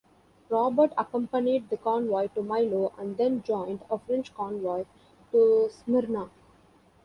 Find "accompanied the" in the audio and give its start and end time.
0.97-1.77